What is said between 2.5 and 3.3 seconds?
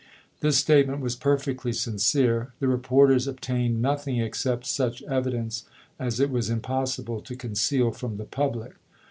the reporters